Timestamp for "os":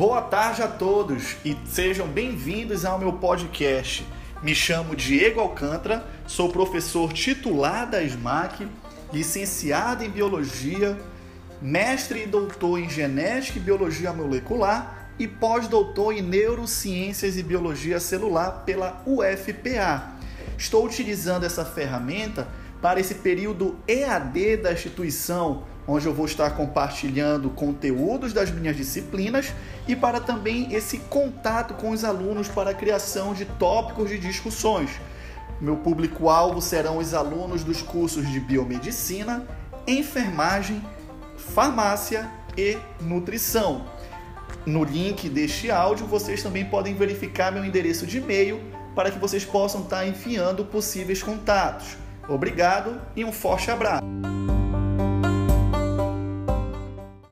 31.90-32.04, 36.98-37.12